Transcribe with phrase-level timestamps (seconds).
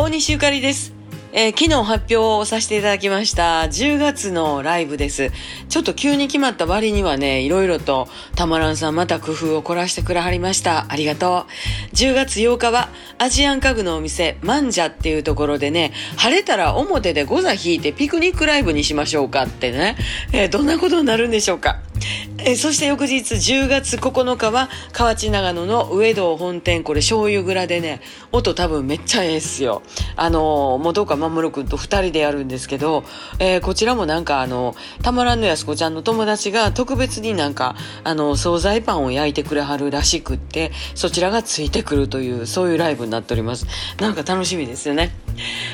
[0.00, 0.94] 大西ゆかりです。
[1.34, 5.30] えー昨日発表をさせていただきました10月のライブです。
[5.68, 10.86] ちょっと急に決まった割にはね、いろいろとたまらんさんまた工夫を凝らしてくれはりました。
[10.88, 11.44] ありがと
[11.92, 11.94] う。
[11.94, 19.96] 10月8日はアジアン家具のお店、マンジャっていうところでね、晴れたら表でゴザ引いてピクニックライブにしましょうかってね、
[20.32, 21.80] えーどんなことになるんでしょうか。
[22.38, 26.82] えそして翌日10月9日は河内長野の上堂本店。
[26.82, 28.00] これ醤油蔵でね
[28.32, 29.82] 音多分めっちゃええっすよ。
[30.16, 33.04] あのー元岡守君と2人でやるんですけど、
[33.38, 43.66] えーこちらもなんかあのたまらんのやすこちゃんの友達が特別になんかあの惣菜パンを焼いてくれはるらしくってそちらがついてくるというそういうライブになっております。
[44.00, 45.14] なんか楽しみですよね。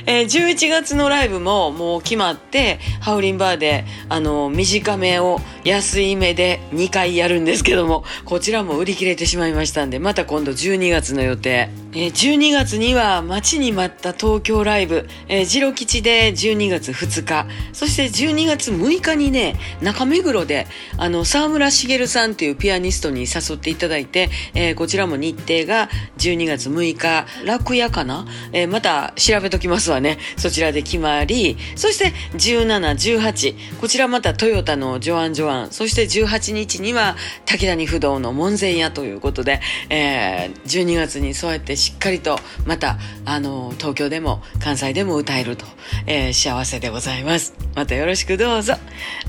[0.07, 17.47] えー11月のライブももう決まってハウリンバーであの短めを安い目で2回やるんですけどもこちらも売り切れてしまいましたんでまた今度12月の予定、えー12月には待ちに待った東京ライブ、えー、ジロ吉で12月2日。
[17.73, 20.67] そして12月6日にね中目黒で
[20.99, 27.27] あの沢村茂さんというピアニストに誘っていただいて、えーこちらも日程が12月6日。
[27.45, 30.19] 楽屋かな、えーまた調べとときますわね。
[30.37, 35.71] そちらで決まりそして1718こちらまたトヨタのジョアン・ジョアン。
[35.71, 45.65] そして18日には竹谷不動の門前屋ということで、えー12月にそうやってしっかりとまたあの東京でも関西でも歌えると、
[46.07, 47.55] えー幸せでございます。
[47.75, 48.75] またよろしくどうぞ。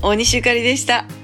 [0.02, 1.17] 大西ゆかりでした。